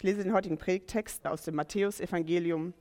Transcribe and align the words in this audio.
Ich 0.00 0.04
lese 0.04 0.24
den 0.24 0.32
heutigen 0.32 0.56
Predigtext 0.56 1.26
aus 1.26 1.42
dem 1.42 1.56
Matthäusevangelium, 1.56 2.72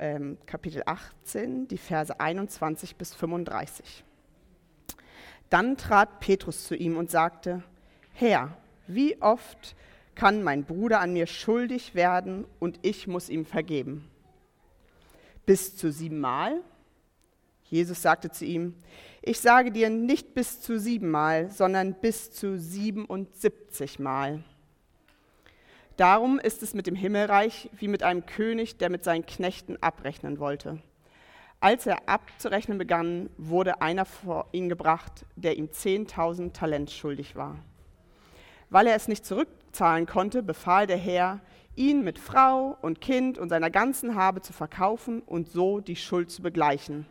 ähm, 0.00 0.36
Kapitel 0.46 0.82
18, 0.84 1.68
die 1.68 1.78
Verse 1.78 2.18
21 2.18 2.96
bis 2.96 3.14
35. 3.14 4.02
Dann 5.48 5.76
trat 5.76 6.18
Petrus 6.18 6.64
zu 6.66 6.74
ihm 6.74 6.96
und 6.96 7.08
sagte, 7.08 7.62
Herr, 8.14 8.56
wie 8.88 9.22
oft 9.22 9.76
kann 10.16 10.42
mein 10.42 10.64
Bruder 10.64 10.98
an 10.98 11.12
mir 11.12 11.28
schuldig 11.28 11.94
werden 11.94 12.44
und 12.58 12.80
ich 12.82 13.06
muss 13.06 13.28
ihm 13.28 13.46
vergeben? 13.46 14.10
Bis 15.46 15.76
zu 15.76 15.92
siebenmal? 15.92 16.62
Jesus 17.62 18.02
sagte 18.02 18.28
zu 18.32 18.44
ihm, 18.44 18.74
ich 19.22 19.38
sage 19.38 19.70
dir 19.70 19.88
nicht 19.88 20.34
bis 20.34 20.60
zu 20.62 20.80
siebenmal, 20.80 21.48
sondern 21.48 21.94
bis 21.94 22.32
zu 22.32 22.58
siebenundsiebzig 22.58 24.00
Mal. 24.00 24.42
Darum 25.96 26.38
ist 26.38 26.62
es 26.62 26.74
mit 26.74 26.86
dem 26.86 26.94
Himmelreich 26.94 27.70
wie 27.78 27.88
mit 27.88 28.02
einem 28.02 28.26
König, 28.26 28.76
der 28.76 28.90
mit 28.90 29.02
seinen 29.02 29.24
Knechten 29.24 29.82
abrechnen 29.82 30.38
wollte. 30.38 30.78
Als 31.58 31.86
er 31.86 32.06
abzurechnen 32.06 32.76
begann, 32.76 33.30
wurde 33.38 33.80
einer 33.80 34.04
vor 34.04 34.46
ihn 34.52 34.68
gebracht, 34.68 35.24
der 35.36 35.56
ihm 35.56 35.66
10.000 35.66 36.52
Talent 36.52 36.90
schuldig 36.90 37.34
war. 37.34 37.56
Weil 38.68 38.88
er 38.88 38.94
es 38.94 39.08
nicht 39.08 39.24
zurückzahlen 39.24 40.04
konnte, 40.04 40.42
befahl 40.42 40.86
der 40.86 40.98
Herr, 40.98 41.40
ihn 41.76 42.04
mit 42.04 42.18
Frau 42.18 42.76
und 42.82 43.00
Kind 43.00 43.38
und 43.38 43.48
seiner 43.48 43.70
ganzen 43.70 44.16
Habe 44.16 44.42
zu 44.42 44.52
verkaufen 44.52 45.22
und 45.22 45.50
so 45.50 45.80
die 45.80 45.96
Schuld 45.96 46.30
zu 46.30 46.42
begleichen. 46.42 47.06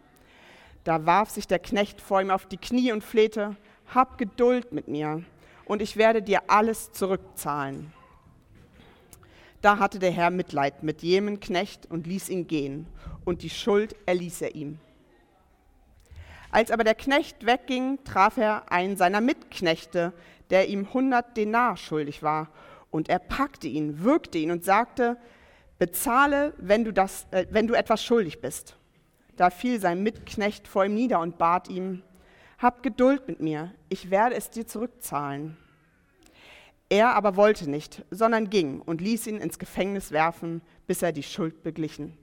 Da 0.83 1.07
warf 1.07 1.31
sich 1.31 1.47
der 1.47 1.59
Knecht 1.59 2.01
vor 2.01 2.21
ihm 2.21 2.29
auf 2.29 2.45
die 2.45 2.57
Knie 2.57 2.91
und 2.91 3.03
flehte, 3.03 3.55
Hab 3.95 4.19
Geduld 4.19 4.73
mit 4.73 4.87
mir, 4.87 5.23
und 5.65 5.81
ich 5.81 5.97
werde 5.97 6.21
dir 6.21 6.43
alles 6.47 6.91
zurückzahlen. 6.91 7.91
Da 9.65 9.79
hatte 9.79 9.97
der 9.97 10.11
Herr 10.11 10.29
Mitleid 10.29 10.83
mit 10.83 11.01
jenem 11.01 11.39
Knecht 11.39 11.89
und 11.89 12.05
ließ 12.05 12.29
ihn 12.29 12.45
gehen, 12.45 12.85
und 13.23 13.41
die 13.41 13.49
Schuld 13.49 13.95
erließ 14.05 14.43
er 14.43 14.53
ihm. 14.53 14.77
Als 16.51 16.69
aber 16.69 16.83
der 16.83 16.93
Knecht 16.93 17.47
wegging, 17.47 17.97
traf 18.03 18.37
er 18.37 18.71
einen 18.71 18.95
seiner 18.95 19.21
Mitknechte, 19.21 20.13
der 20.51 20.69
ihm 20.69 20.93
hundert 20.93 21.35
Denar 21.35 21.77
schuldig 21.77 22.21
war, 22.21 22.51
und 22.91 23.09
er 23.09 23.17
packte 23.17 23.67
ihn, 23.67 24.03
würgte 24.03 24.37
ihn 24.37 24.51
und 24.51 24.63
sagte, 24.63 25.17
bezahle, 25.79 26.53
wenn 26.59 26.85
du, 26.85 26.93
das, 26.93 27.25
äh, 27.31 27.47
wenn 27.49 27.65
du 27.65 27.73
etwas 27.73 28.03
schuldig 28.03 28.41
bist. 28.41 28.77
Da 29.35 29.49
fiel 29.49 29.79
sein 29.79 30.03
Mitknecht 30.03 30.67
vor 30.67 30.85
ihm 30.85 30.93
nieder 30.93 31.21
und 31.21 31.39
bat 31.39 31.69
ihm, 31.69 32.03
Hab 32.59 32.83
Geduld 32.83 33.27
mit 33.27 33.39
mir, 33.39 33.73
ich 33.89 34.11
werde 34.11 34.35
es 34.35 34.51
dir 34.51 34.67
zurückzahlen. 34.67 35.57
Er 36.95 37.13
aber 37.13 37.35
wollte 37.35 37.69
nicht, 37.69 38.05
sondern 38.09 38.49
ging 38.49 38.79
und 38.79 39.01
ließ 39.01 39.27
ihn 39.27 39.41
ins 39.41 39.59
Gefängnis 39.59 40.11
werfen, 40.11 40.61
bis 40.87 41.01
er 41.01 41.11
die 41.11 41.23
Schuld 41.23 41.61
beglichen 41.61 42.17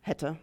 hätte. 0.00 0.36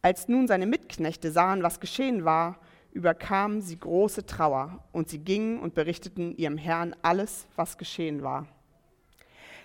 Als 0.00 0.28
nun 0.28 0.48
seine 0.48 0.64
Mitknechte 0.64 1.30
sahen, 1.30 1.62
was 1.62 1.78
geschehen 1.78 2.24
war, 2.24 2.58
überkamen 2.92 3.60
sie 3.60 3.78
große 3.78 4.24
Trauer, 4.24 4.82
und 4.92 5.10
sie 5.10 5.18
gingen 5.18 5.60
und 5.60 5.74
berichteten 5.74 6.34
ihrem 6.38 6.56
Herrn 6.56 6.96
alles, 7.02 7.46
was 7.54 7.76
geschehen 7.76 8.22
war. 8.22 8.46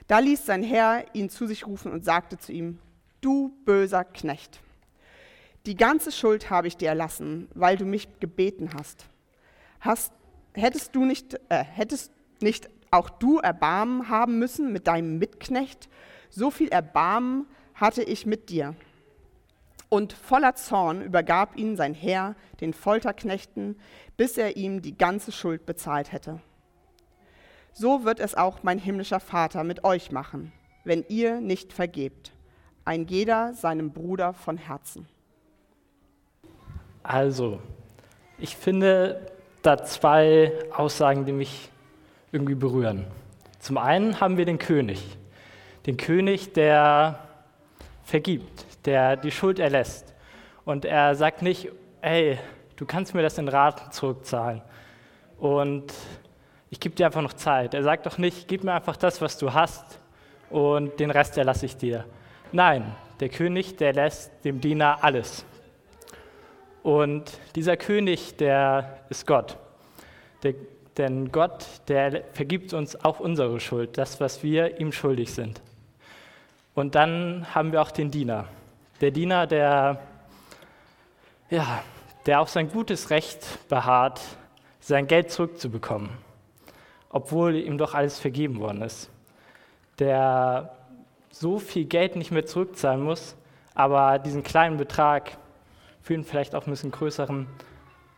Da 0.10 0.20
ließ 0.20 0.46
sein 0.46 0.62
Herr 0.62 1.06
ihn 1.16 1.30
zu 1.30 1.48
sich 1.48 1.66
rufen 1.66 1.94
und 1.94 2.04
sagte 2.04 2.38
zu 2.38 2.52
ihm, 2.52 2.80
Du 3.22 3.54
böser 3.64 4.04
Knecht, 4.04 4.60
die 5.66 5.78
ganze 5.78 6.12
Schuld 6.12 6.50
habe 6.50 6.68
ich 6.68 6.76
dir 6.76 6.90
erlassen, 6.90 7.48
weil 7.54 7.78
du 7.78 7.86
mich 7.86 8.10
gebeten 8.20 8.72
hast. 8.74 9.06
hast 9.80 10.12
hättest 10.52 10.94
du 10.98 11.06
nicht, 11.06 11.40
äh, 11.48 11.64
hättest 11.64 12.12
nicht 12.42 12.68
auch 12.92 13.10
du 13.10 13.40
Erbarmen 13.40 14.10
haben 14.10 14.38
müssen 14.38 14.72
mit 14.72 14.88
deinem 14.88 15.18
Mitknecht, 15.18 15.90
so 16.30 16.52
viel 16.52 16.68
Erbarmen 16.68 17.48
hatte 17.74 18.04
ich 18.04 18.26
mit 18.26 18.50
dir. 18.50 18.76
Und 19.90 20.14
voller 20.14 20.56
Zorn 20.56 21.02
übergab 21.02 21.58
ihn 21.58 21.76
sein 21.76 21.94
Herr 21.94 22.36
den 22.62 22.74
Folterknechten, 22.74 23.78
bis 24.16 24.38
er 24.38 24.56
ihm 24.56 24.82
die 24.82 24.98
ganze 24.98 25.32
Schuld 25.32 25.66
bezahlt 25.66 26.12
hätte. 26.12 26.40
So 27.74 28.04
wird 28.04 28.20
es 28.20 28.36
auch 28.36 28.64
mein 28.64 28.78
himmlischer 28.78 29.20
Vater 29.20 29.64
mit 29.64 29.84
euch 29.84 30.12
machen, 30.12 30.52
wenn 30.84 31.06
ihr 31.08 31.42
nicht 31.42 31.74
vergebt, 31.74 32.34
ein 32.86 33.08
jeder 33.08 33.54
seinem 33.54 33.92
Bruder 33.92 34.34
von 34.34 34.58
Herzen. 34.58 35.08
Also, 37.04 37.60
ich 38.38 38.56
finde 38.56 39.32
da 39.62 39.84
zwei 39.84 40.54
Aussagen, 40.76 41.26
die 41.26 41.32
mich 41.32 41.71
irgendwie 42.32 42.56
berühren. 42.56 43.06
Zum 43.60 43.78
einen 43.78 44.20
haben 44.20 44.38
wir 44.38 44.46
den 44.46 44.58
König, 44.58 45.02
den 45.86 45.98
König, 45.98 46.54
der 46.54 47.20
vergibt, 48.04 48.66
der 48.86 49.18
die 49.18 49.32
Schuld 49.32 49.60
erlässt. 49.60 50.14
Und 50.66 50.86
er 50.86 51.16
sagt 51.16 51.42
nicht, 51.42 51.70
hey, 52.02 52.38
du 52.76 52.86
kannst 52.86 53.14
mir 53.14 53.22
das 53.22 53.38
in 53.38 53.48
Raten 53.48 53.92
zurückzahlen. 53.92 54.62
Und 55.40 55.94
ich 56.70 56.80
gebe 56.80 56.96
dir 56.96 57.06
einfach 57.06 57.22
noch 57.22 57.34
Zeit. 57.34 57.74
Er 57.74 57.84
sagt 57.84 58.06
doch 58.06 58.18
nicht, 58.18 58.48
gib 58.48 58.64
mir 58.64 58.74
einfach 58.74 58.98
das, 58.98 59.22
was 59.22 59.38
du 59.38 59.54
hast 59.54 60.00
und 60.50 61.00
den 61.00 61.12
Rest 61.12 61.38
erlasse 61.38 61.66
ich 61.66 61.78
dir. 61.78 62.06
Nein, 62.52 62.96
der 63.20 63.30
König, 63.30 63.78
der 63.78 63.94
lässt 63.94 64.32
dem 64.44 64.62
Diener 64.62 65.04
alles. 65.04 65.46
Und 66.84 67.40
dieser 67.56 67.78
König, 67.78 68.38
der 68.38 69.00
ist 69.10 69.28
Gott. 69.28 69.58
Der 70.44 70.56
denn 70.98 71.32
Gott, 71.32 71.66
der 71.88 72.24
vergibt 72.34 72.74
uns 72.74 72.96
auch 72.96 73.20
unsere 73.20 73.60
Schuld, 73.60 73.98
das, 73.98 74.20
was 74.20 74.44
wir 74.44 74.80
ihm 74.80 74.92
schuldig 74.92 75.34
sind. 75.34 75.62
Und 76.74 76.96
dann 76.96 77.48
haben 77.54 77.72
wir 77.72 77.82
auch 77.82 77.92
den 77.92 78.12
Diener. 78.12 78.46
Der 79.00 79.12
Diener, 79.12 79.48
der, 79.48 80.00
ja, 81.50 81.84
der 82.26 82.42
auf 82.42 82.50
sein 82.50 82.70
gutes 82.70 83.10
Recht 83.10 83.68
beharrt, 83.68 84.22
sein 84.80 85.08
Geld 85.08 85.32
zurückzubekommen, 85.32 86.10
obwohl 87.10 87.56
ihm 87.56 87.78
doch 87.78 87.94
alles 87.94 88.20
vergeben 88.20 88.60
worden 88.60 88.82
ist. 88.82 89.10
Der 90.00 90.76
so 91.30 91.60
viel 91.60 91.86
Geld 91.86 92.16
nicht 92.16 92.32
mehr 92.32 92.46
zurückzahlen 92.46 93.02
muss, 93.02 93.36
aber 93.74 94.20
diesen 94.20 94.44
kleinen 94.44 94.78
Betrag, 94.78 95.38
für 96.02 96.14
ihn 96.14 96.24
vielleicht 96.24 96.56
auch 96.56 96.66
ein 96.66 96.72
bisschen 96.72 96.92
größeren, 96.92 97.48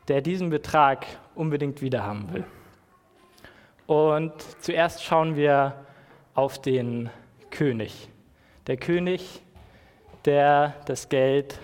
der 0.07 0.21
diesen 0.21 0.49
Betrag 0.49 1.05
unbedingt 1.35 1.81
wiederhaben 1.81 2.33
will. 2.33 2.45
Und 3.87 4.33
zuerst 4.61 5.03
schauen 5.03 5.35
wir 5.35 5.85
auf 6.33 6.61
den 6.61 7.09
König. 7.51 8.09
Der 8.67 8.77
König, 8.77 9.41
der 10.25 10.75
das 10.85 11.09
Geld 11.09 11.59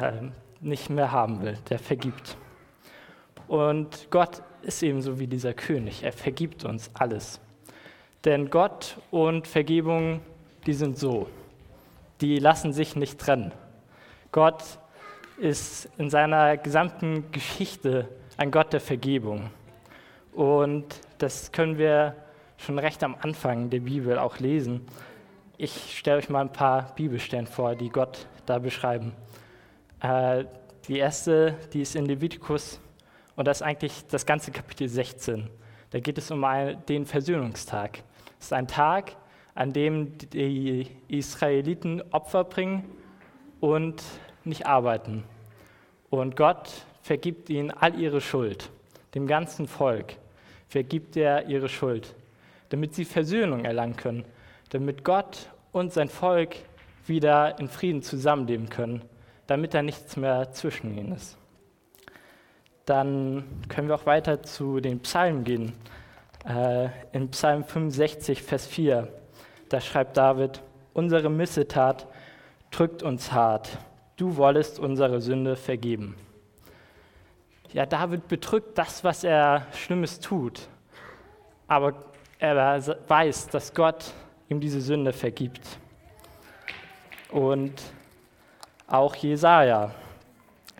äh, 0.00 0.12
nicht 0.60 0.90
mehr 0.90 1.12
haben 1.12 1.42
will, 1.42 1.58
der 1.68 1.78
vergibt. 1.78 2.36
Und 3.48 4.08
Gott 4.10 4.42
ist 4.62 4.82
ebenso 4.82 5.18
wie 5.18 5.26
dieser 5.26 5.54
König. 5.54 6.02
Er 6.02 6.12
vergibt 6.12 6.64
uns 6.64 6.90
alles. 6.94 7.40
Denn 8.24 8.50
Gott 8.50 8.96
und 9.10 9.46
Vergebung, 9.46 10.20
die 10.66 10.72
sind 10.72 10.98
so. 10.98 11.28
Die 12.20 12.38
lassen 12.38 12.72
sich 12.72 12.96
nicht 12.96 13.20
trennen. 13.20 13.52
Gott 14.32 14.64
ist 15.38 15.88
in 15.98 16.10
seiner 16.10 16.56
gesamten 16.56 17.30
Geschichte 17.30 18.08
ein 18.36 18.50
Gott 18.50 18.72
der 18.72 18.80
Vergebung. 18.80 19.50
Und 20.36 20.84
das 21.16 21.50
können 21.50 21.78
wir 21.78 22.14
schon 22.58 22.78
recht 22.78 23.02
am 23.02 23.16
Anfang 23.22 23.70
der 23.70 23.80
Bibel 23.80 24.18
auch 24.18 24.38
lesen. 24.38 24.82
Ich 25.56 25.96
stelle 25.96 26.18
euch 26.18 26.28
mal 26.28 26.42
ein 26.42 26.52
paar 26.52 26.94
Bibelstellen 26.94 27.46
vor, 27.46 27.74
die 27.74 27.88
Gott 27.88 28.26
da 28.44 28.58
beschreiben. 28.58 29.14
Äh, 30.02 30.44
die 30.88 30.98
erste, 30.98 31.56
die 31.72 31.80
ist 31.80 31.96
in 31.96 32.04
Levitikus 32.04 32.78
und 33.34 33.48
das 33.48 33.58
ist 33.58 33.62
eigentlich 33.62 34.06
das 34.08 34.26
ganze 34.26 34.50
Kapitel 34.50 34.90
16. 34.90 35.48
Da 35.88 36.00
geht 36.00 36.18
es 36.18 36.30
um 36.30 36.44
den 36.86 37.06
Versöhnungstag. 37.06 38.02
Es 38.38 38.46
ist 38.46 38.52
ein 38.52 38.68
Tag, 38.68 39.16
an 39.54 39.72
dem 39.72 40.18
die 40.18 40.86
Israeliten 41.08 42.02
Opfer 42.12 42.44
bringen 42.44 42.84
und 43.60 44.02
nicht 44.44 44.66
arbeiten. 44.66 45.24
Und 46.10 46.36
Gott 46.36 46.84
vergibt 47.00 47.48
ihnen 47.48 47.70
all 47.70 47.98
ihre 47.98 48.20
Schuld, 48.20 48.70
dem 49.14 49.26
ganzen 49.26 49.66
Volk 49.66 50.18
vergibt 50.68 51.16
er 51.16 51.46
ihre 51.46 51.68
Schuld, 51.68 52.14
damit 52.68 52.94
sie 52.94 53.04
Versöhnung 53.04 53.64
erlangen 53.64 53.96
können, 53.96 54.24
damit 54.70 55.04
Gott 55.04 55.50
und 55.72 55.92
sein 55.92 56.08
Volk 56.08 56.56
wieder 57.06 57.58
in 57.58 57.68
Frieden 57.68 58.02
zusammenleben 58.02 58.68
können, 58.68 59.02
damit 59.46 59.74
da 59.74 59.82
nichts 59.82 60.16
mehr 60.16 60.50
zwischen 60.52 60.96
ihnen 60.96 61.12
ist. 61.12 61.36
Dann 62.84 63.44
können 63.68 63.88
wir 63.88 63.94
auch 63.94 64.06
weiter 64.06 64.42
zu 64.42 64.80
den 64.80 65.00
Psalmen 65.00 65.44
gehen. 65.44 65.72
Äh, 66.48 66.88
in 67.12 67.30
Psalm 67.30 67.64
65, 67.64 68.42
Vers 68.42 68.66
4, 68.66 69.08
da 69.68 69.80
schreibt 69.80 70.16
David, 70.16 70.62
unsere 70.94 71.28
Missetat 71.28 72.06
drückt 72.70 73.02
uns 73.02 73.32
hart, 73.32 73.78
du 74.16 74.36
wollest 74.36 74.78
unsere 74.78 75.20
Sünde 75.20 75.56
vergeben. 75.56 76.14
Ja, 77.72 77.84
David 77.86 78.28
bedrückt 78.28 78.78
das, 78.78 79.04
was 79.04 79.24
er 79.24 79.66
Schlimmes 79.72 80.20
tut. 80.20 80.68
Aber 81.68 81.94
er 82.38 82.78
weiß, 83.08 83.48
dass 83.48 83.74
Gott 83.74 84.12
ihm 84.48 84.60
diese 84.60 84.80
Sünde 84.80 85.12
vergibt. 85.12 85.78
Und 87.30 87.82
auch 88.86 89.14
Jesaja, 89.16 89.90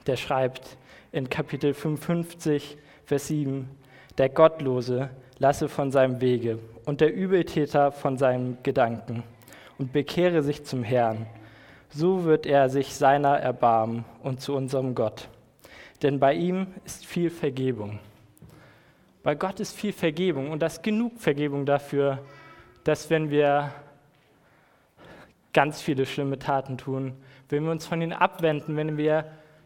der 0.07 0.17
schreibt 0.17 0.77
in 1.13 1.29
Kapitel 1.29 1.75
55, 1.75 2.77
Vers 3.05 3.27
7, 3.27 3.69
der 4.19 4.29
Gottlose 4.29 5.11
lasse 5.39 5.69
von 5.69 5.91
seinem 5.91 6.21
Wege 6.21 6.59
und 6.85 7.01
der 7.01 7.13
Übeltäter 7.13 7.93
von 7.93 8.17
seinem 8.17 8.59
Gedanken 8.63 9.25
und 9.79 9.93
bekehre 9.93 10.43
sich 10.43 10.65
zum 10.65 10.85
Herrn. 10.85 11.27
So 11.89 12.25
wird 12.25 12.47
er 12.47 12.69
sich 12.69 12.95
seiner 12.95 13.39
erbarmen 13.39 14.05
und 14.23 14.41
zu 14.41 14.55
unserem 14.55 14.95
Gott. 14.95 15.29
Denn 16.03 16.19
bei 16.19 16.35
ihm 16.35 16.69
ist 16.85 17.07
viel 17.07 17.31
Vergebung. 17.31 17.99
Bei 19.23 19.35
Gott 19.35 19.61
ist 19.61 19.77
viel 19.77 19.93
Vergebung 19.93 20.51
und 20.51 20.61
das 20.61 20.83
genug 20.83 21.19
Vergebung 21.19 21.67
dafür, 21.67 22.21
dass 22.85 23.11
wenn 23.11 23.31
wir 23.31 23.73
ganz 25.53 25.81
viele 25.81 26.07
schlimme 26.07 26.39
Taten 26.39 26.79
tun, 26.79 27.15
wenn 27.49 27.65
wir 27.65 27.71
uns 27.73 27.87
von 27.87 28.01
ihnen 28.01 28.13
abwenden, 28.13 28.77
wenn 28.77 28.97
wir 28.97 29.25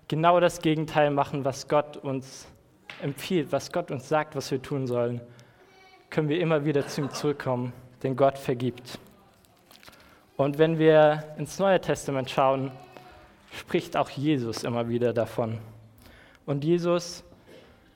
genau 0.08 0.40
das 0.40 0.62
Gegenteil 0.62 1.10
machen, 1.10 1.44
was 1.44 1.68
Gott 1.68 1.96
uns 1.96 2.46
empfiehlt, 3.02 3.52
was 3.52 3.72
Gott 3.72 3.90
uns 3.90 4.08
sagt, 4.08 4.36
was 4.36 4.50
wir 4.50 4.62
tun 4.62 4.86
sollen, 4.86 5.20
können 6.10 6.28
wir 6.28 6.40
immer 6.40 6.64
wieder 6.64 6.86
zu 6.86 7.02
ihm 7.02 7.10
zurückkommen, 7.10 7.72
denn 8.02 8.16
Gott 8.16 8.38
vergibt. 8.38 8.98
Und 10.36 10.58
wenn 10.58 10.78
wir 10.78 11.24
ins 11.36 11.58
Neue 11.58 11.80
Testament 11.80 12.30
schauen, 12.30 12.72
spricht 13.52 13.96
auch 13.96 14.08
Jesus 14.08 14.64
immer 14.64 14.88
wieder 14.88 15.12
davon. 15.12 15.58
Und 16.46 16.64
Jesus, 16.64 17.24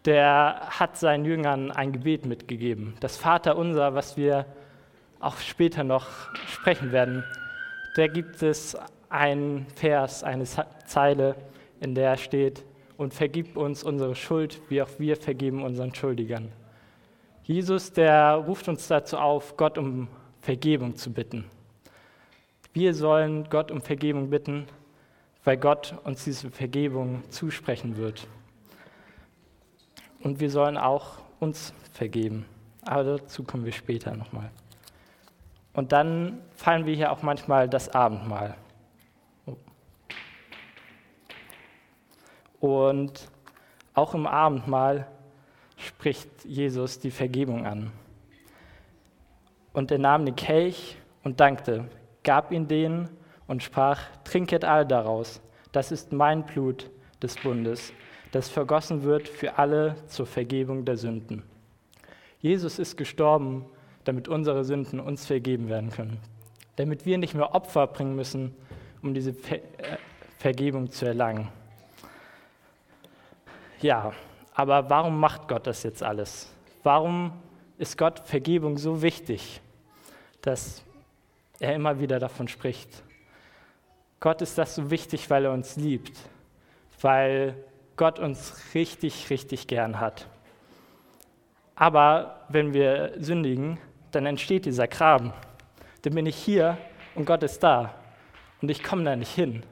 der 0.04 0.60
hat 0.68 0.96
seinen 0.96 1.24
Jüngern 1.24 1.70
ein 1.70 1.92
Gebet 1.92 2.26
mitgegeben, 2.26 2.94
das 3.00 3.16
Vaterunser, 3.16 3.94
was 3.94 4.16
wir 4.16 4.46
auch 5.20 5.38
später 5.38 5.84
noch 5.84 6.06
sprechen 6.46 6.92
werden. 6.92 7.24
Da 7.96 8.06
gibt 8.06 8.42
es 8.42 8.76
einen 9.08 9.66
Vers, 9.74 10.22
eine 10.22 10.44
Zeile, 10.86 11.36
in 11.80 11.94
der 11.94 12.16
steht, 12.16 12.64
und 12.96 13.14
vergib 13.14 13.56
uns 13.56 13.82
unsere 13.82 14.14
Schuld, 14.14 14.60
wie 14.68 14.82
auch 14.82 14.90
wir 14.98 15.16
vergeben 15.16 15.62
unseren 15.62 15.94
Schuldigern. 15.94 16.52
Jesus, 17.42 17.92
der 17.92 18.34
ruft 18.34 18.68
uns 18.68 18.88
dazu 18.88 19.18
auf, 19.18 19.56
Gott 19.56 19.78
um 19.78 20.08
Vergebung 20.40 20.96
zu 20.96 21.12
bitten. 21.12 21.44
Wir 22.72 22.94
sollen 22.94 23.48
Gott 23.50 23.70
um 23.70 23.80
Vergebung 23.80 24.30
bitten, 24.30 24.66
weil 25.44 25.58
Gott 25.58 25.94
uns 26.04 26.24
diese 26.24 26.50
Vergebung 26.50 27.22
zusprechen 27.30 27.96
wird. 27.96 28.26
Und 30.20 30.40
wir 30.40 30.50
sollen 30.50 30.78
auch 30.78 31.18
uns 31.38 31.74
vergeben. 31.92 32.46
Aber 32.82 33.18
dazu 33.18 33.44
kommen 33.44 33.64
wir 33.64 33.72
später 33.72 34.16
nochmal. 34.16 34.50
Und 35.74 35.92
dann 35.92 36.40
fallen 36.54 36.86
wir 36.86 36.94
hier 36.94 37.12
auch 37.12 37.22
manchmal 37.22 37.68
das 37.68 37.88
Abendmahl. 37.90 38.56
Und 42.60 43.28
auch 43.92 44.14
im 44.14 44.26
Abendmahl 44.26 45.06
spricht 45.76 46.44
Jesus 46.44 46.98
die 46.98 47.10
Vergebung 47.10 47.66
an. 47.66 47.92
Und 49.74 49.90
er 49.90 49.98
nahm 49.98 50.24
den 50.24 50.36
Kelch 50.36 50.96
und 51.24 51.40
dankte, 51.40 51.84
gab 52.22 52.52
ihn 52.52 52.68
denen 52.68 53.10
und 53.46 53.62
sprach, 53.62 54.00
trinket 54.24 54.64
all 54.64 54.86
daraus, 54.86 55.40
das 55.72 55.92
ist 55.92 56.12
mein 56.12 56.44
Blut 56.44 56.90
des 57.22 57.36
Bundes, 57.36 57.92
das 58.32 58.48
vergossen 58.48 59.02
wird 59.02 59.28
für 59.28 59.58
alle 59.58 59.96
zur 60.06 60.26
Vergebung 60.26 60.84
der 60.84 60.96
Sünden. 60.96 61.42
Jesus 62.40 62.78
ist 62.78 62.96
gestorben, 62.96 63.64
damit 64.04 64.28
unsere 64.28 64.64
Sünden 64.64 65.00
uns 65.00 65.26
vergeben 65.26 65.68
werden 65.68 65.90
können, 65.90 66.18
damit 66.76 67.06
wir 67.06 67.18
nicht 67.18 67.34
mehr 67.34 67.54
Opfer 67.54 67.86
bringen 67.86 68.16
müssen, 68.16 68.54
um 69.02 69.14
diese 69.14 69.32
Ver 69.32 69.56
äh, 69.56 69.96
Vergebung 70.38 70.90
zu 70.90 71.06
erlangen. 71.06 71.48
Ja, 73.80 74.12
aber 74.54 74.90
warum 74.90 75.18
macht 75.18 75.48
Gott 75.48 75.66
das 75.66 75.82
jetzt 75.84 76.02
alles? 76.02 76.52
Warum 76.82 77.32
ist 77.78 77.96
Gott 77.96 78.20
Vergebung 78.20 78.76
so 78.76 79.00
wichtig, 79.00 79.60
dass 80.42 80.82
er 81.60 81.74
immer 81.74 81.98
wieder 81.98 82.18
davon 82.18 82.46
spricht? 82.46 83.02
Gott 84.24 84.40
ist 84.40 84.56
das 84.56 84.74
so 84.74 84.90
wichtig, 84.90 85.28
weil 85.28 85.44
er 85.44 85.52
uns 85.52 85.76
liebt, 85.76 86.18
weil 87.02 87.62
Gott 87.94 88.18
uns 88.18 88.54
richtig, 88.72 89.28
richtig 89.28 89.66
gern 89.66 90.00
hat. 90.00 90.26
Aber 91.74 92.46
wenn 92.48 92.72
wir 92.72 93.12
sündigen, 93.18 93.76
dann 94.12 94.24
entsteht 94.24 94.64
dieser 94.64 94.88
Graben. 94.88 95.34
Dann 96.00 96.14
bin 96.14 96.24
ich 96.24 96.36
hier 96.36 96.78
und 97.14 97.26
Gott 97.26 97.42
ist 97.42 97.62
da 97.62 97.96
und 98.62 98.70
ich 98.70 98.82
komme 98.82 99.04
da 99.04 99.14
nicht 99.14 99.34
hin. 99.34 99.62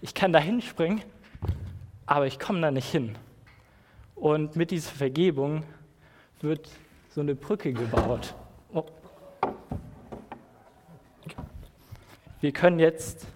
Ich 0.00 0.14
kann 0.14 0.32
da 0.32 0.38
hinspringen, 0.38 1.02
aber 2.06 2.26
ich 2.26 2.38
komme 2.38 2.62
da 2.62 2.70
nicht 2.70 2.90
hin. 2.90 3.14
Und 4.14 4.56
mit 4.56 4.70
dieser 4.70 4.92
Vergebung 4.92 5.64
wird 6.40 6.66
so 7.10 7.20
eine 7.20 7.34
Brücke 7.34 7.74
gebaut. 7.74 8.34
Oh. 8.72 8.86
Wir 12.40 12.52
können 12.52 12.78
jetzt 12.78 13.26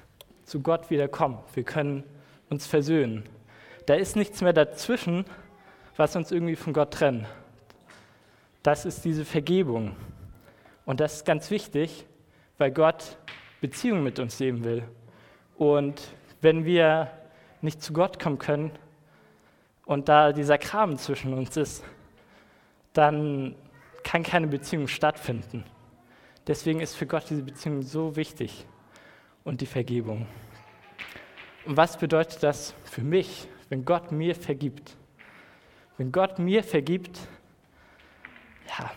zu 0.46 0.60
Gott 0.60 0.90
wieder 0.90 1.08
kommen. 1.08 1.38
Wir 1.54 1.64
können 1.64 2.04
uns 2.48 2.66
versöhnen. 2.66 3.24
Da 3.84 3.94
ist 3.94 4.16
nichts 4.16 4.40
mehr 4.40 4.52
dazwischen, 4.52 5.26
was 5.96 6.16
uns 6.16 6.32
irgendwie 6.32 6.56
von 6.56 6.72
Gott 6.72 6.92
trennt. 6.94 7.26
Das 8.62 8.84
ist 8.84 9.04
diese 9.04 9.24
Vergebung. 9.24 9.94
Und 10.84 11.00
das 11.00 11.16
ist 11.16 11.26
ganz 11.26 11.50
wichtig, 11.50 12.06
weil 12.58 12.70
Gott 12.70 13.18
Beziehung 13.60 14.02
mit 14.02 14.18
uns 14.18 14.38
leben 14.38 14.64
will. 14.64 14.84
Und 15.56 16.00
wenn 16.40 16.64
wir 16.64 17.10
nicht 17.60 17.82
zu 17.82 17.92
Gott 17.92 18.18
kommen 18.18 18.38
können, 18.38 18.70
und 19.84 20.08
da 20.08 20.32
dieser 20.32 20.58
Kram 20.58 20.98
zwischen 20.98 21.32
uns 21.32 21.56
ist, 21.56 21.84
dann 22.92 23.54
kann 24.02 24.24
keine 24.24 24.48
Beziehung 24.48 24.88
stattfinden. 24.88 25.64
Deswegen 26.46 26.80
ist 26.80 26.96
für 26.96 27.06
Gott 27.06 27.30
diese 27.30 27.42
Beziehung 27.42 27.82
so 27.82 28.16
wichtig 28.16 28.66
und 29.46 29.60
die 29.60 29.66
Vergebung. 29.66 30.26
Und 31.64 31.76
was 31.76 31.96
bedeutet 31.96 32.42
das 32.42 32.74
für 32.84 33.00
mich, 33.00 33.48
wenn 33.70 33.84
Gott 33.84 34.12
mir 34.12 34.34
vergibt? 34.34 34.96
Wenn 35.96 36.12
Gott 36.12 36.38
mir 36.38 36.62
vergibt, 36.62 37.20
ja, 38.68 38.90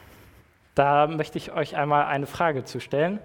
da 0.75 1.07
möchte 1.07 1.37
ich 1.37 1.53
euch 1.53 1.77
einmal 1.77 2.05
eine 2.05 2.25
Frage 2.25 2.65
zu 2.65 2.79
stellen. 2.79 3.19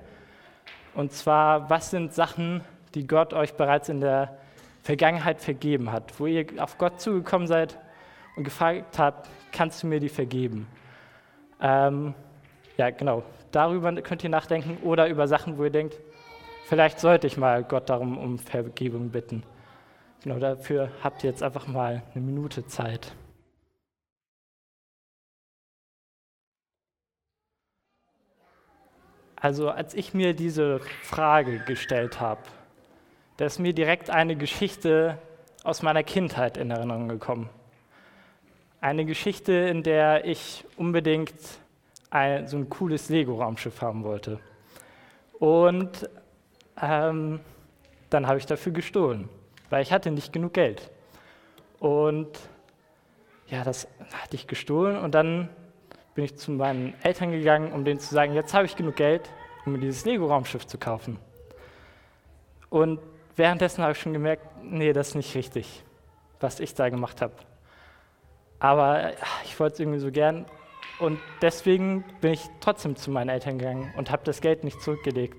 Und 0.94 1.12
zwar, 1.12 1.68
was 1.70 1.90
sind 1.90 2.12
Sachen, 2.12 2.60
die 2.94 3.06
Gott 3.06 3.32
euch 3.32 3.54
bereits 3.54 3.88
in 3.88 4.00
der 4.00 4.36
Vergangenheit 4.82 5.40
vergeben 5.40 5.90
hat, 5.90 6.20
wo 6.20 6.26
ihr 6.26 6.46
auf 6.58 6.76
Gott 6.76 7.00
zugekommen 7.00 7.48
seid 7.48 7.78
und 8.36 8.44
gefragt 8.44 8.98
habt, 8.98 9.30
kannst 9.50 9.82
du 9.82 9.86
mir 9.86 9.98
die 9.98 10.10
vergeben? 10.10 10.68
Ähm, 11.60 12.14
ja, 12.76 12.90
genau. 12.90 13.22
Darüber 13.50 13.92
könnt 14.02 14.22
ihr 14.24 14.30
nachdenken 14.30 14.76
oder 14.82 15.08
über 15.08 15.26
Sachen, 15.26 15.56
wo 15.56 15.64
ihr 15.64 15.70
denkt, 15.70 15.98
vielleicht 16.66 17.00
sollte 17.00 17.26
ich 17.26 17.36
mal 17.36 17.64
Gott 17.64 17.88
darum 17.90 18.18
um 18.18 18.38
Vergebung 18.38 19.10
bitten. 19.10 19.42
Genau 20.22 20.38
dafür 20.38 20.90
habt 21.02 21.22
ihr 21.22 21.30
jetzt 21.30 21.42
einfach 21.42 21.66
mal 21.66 22.02
eine 22.14 22.24
Minute 22.24 22.66
Zeit. 22.66 23.12
Also 29.36 29.68
als 29.68 29.92
ich 29.92 30.14
mir 30.14 30.32
diese 30.32 30.80
Frage 31.02 31.58
gestellt 31.58 32.18
habe, 32.18 32.40
da 33.36 33.44
ist 33.44 33.58
mir 33.58 33.74
direkt 33.74 34.08
eine 34.08 34.36
Geschichte 34.36 35.18
aus 35.64 35.82
meiner 35.82 36.02
Kindheit 36.02 36.56
in 36.56 36.70
Erinnerung 36.70 37.08
gekommen. 37.08 37.50
Eine 38.80 39.04
Geschichte, 39.04 39.52
in 39.52 39.82
der 39.82 40.24
ich 40.24 40.64
unbedingt 40.78 41.34
ein, 42.08 42.46
so 42.46 42.56
ein 42.56 42.70
cooles 42.70 43.10
Lego-Raumschiff 43.10 43.82
haben 43.82 44.04
wollte. 44.04 44.40
Und 45.38 46.08
ähm, 46.80 47.40
dann 48.10 48.26
habe 48.26 48.38
ich 48.38 48.46
dafür 48.46 48.72
gestohlen, 48.72 49.28
weil 49.70 49.82
ich 49.82 49.92
hatte 49.92 50.10
nicht 50.10 50.32
genug 50.32 50.54
Geld. 50.54 50.90
Und 51.78 52.38
ja, 53.48 53.64
das 53.64 53.88
hatte 54.12 54.36
ich 54.36 54.46
gestohlen 54.46 54.96
und 54.96 55.14
dann 55.14 55.48
bin 56.14 56.24
ich 56.24 56.36
zu 56.36 56.52
meinen 56.52 56.94
Eltern 57.02 57.32
gegangen, 57.32 57.72
um 57.72 57.84
denen 57.84 58.00
zu 58.00 58.14
sagen, 58.14 58.34
jetzt 58.34 58.54
habe 58.54 58.66
ich 58.66 58.76
genug 58.76 58.96
Geld, 58.96 59.30
um 59.66 59.72
mir 59.72 59.78
dieses 59.78 60.04
Lego-Raumschiff 60.04 60.66
zu 60.66 60.78
kaufen. 60.78 61.18
Und 62.70 63.00
währenddessen 63.36 63.82
habe 63.82 63.92
ich 63.92 63.98
schon 63.98 64.12
gemerkt, 64.12 64.46
nee, 64.62 64.92
das 64.92 65.08
ist 65.08 65.14
nicht 65.16 65.34
richtig, 65.34 65.84
was 66.40 66.60
ich 66.60 66.74
da 66.74 66.88
gemacht 66.88 67.20
habe. 67.20 67.34
Aber 68.58 69.12
ich 69.44 69.58
wollte 69.58 69.74
es 69.74 69.80
irgendwie 69.80 69.98
so 69.98 70.10
gern. 70.10 70.46
Und 71.00 71.18
deswegen 71.42 72.04
bin 72.20 72.32
ich 72.32 72.46
trotzdem 72.60 72.96
zu 72.96 73.10
meinen 73.10 73.28
Eltern 73.28 73.58
gegangen 73.58 73.92
und 73.96 74.10
habe 74.10 74.22
das 74.24 74.40
Geld 74.40 74.64
nicht 74.64 74.80
zurückgelegt. 74.80 75.36